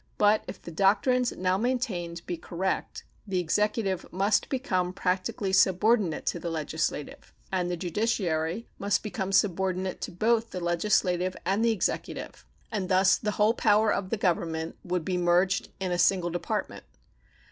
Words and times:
But 0.17 0.43
if 0.47 0.59
the 0.59 0.71
doctrines 0.71 1.31
now 1.31 1.59
maintained 1.59 2.25
be 2.25 2.35
correct, 2.35 3.03
the 3.27 3.37
executive 3.39 4.03
must 4.11 4.49
become 4.49 4.93
practically 4.93 5.53
subordinate 5.53 6.25
to 6.25 6.39
the 6.39 6.49
legislative, 6.49 7.31
and 7.51 7.69
the 7.69 7.77
judiciary 7.77 8.67
must 8.79 9.03
become 9.03 9.31
subordinate 9.31 10.01
to 10.01 10.11
both 10.11 10.49
the 10.49 10.59
legislative 10.59 11.37
and 11.45 11.63
the 11.63 11.69
executive; 11.71 12.47
and 12.71 12.89
thus 12.89 13.15
the 13.15 13.29
whole 13.37 13.53
power 13.53 13.93
of 13.93 14.09
the 14.09 14.17
Government 14.17 14.75
would 14.83 15.05
be 15.05 15.17
merged 15.17 15.69
in 15.79 15.91
a 15.91 15.99
single 15.99 16.31
department. 16.31 16.83